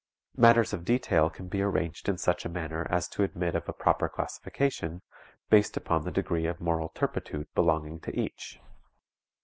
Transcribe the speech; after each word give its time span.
Matters 0.35 0.73
of 0.73 0.83
detail 0.83 1.29
can 1.29 1.47
be 1.47 1.61
arranged 1.61 2.09
in 2.09 2.17
such 2.17 2.43
a 2.43 2.49
manner 2.49 2.87
as 2.89 3.07
to 3.09 3.21
admit 3.21 3.53
of 3.53 3.69
a 3.69 3.73
proper 3.73 4.09
classification, 4.09 5.03
based 5.51 5.77
upon 5.77 6.05
the 6.05 6.11
degree 6.11 6.47
of 6.47 6.59
moral 6.59 6.89
turpitude 6.89 7.47
belonging 7.53 7.99
to 7.99 8.19
each. 8.19 8.59